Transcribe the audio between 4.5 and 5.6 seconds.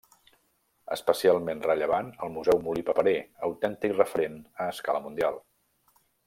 a escala mundial.